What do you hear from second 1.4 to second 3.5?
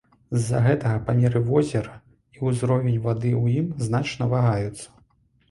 возера і ўзровень вады ў